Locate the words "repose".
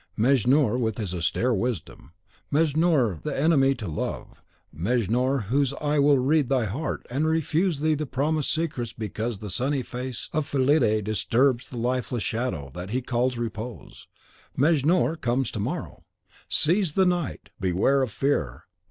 13.37-14.07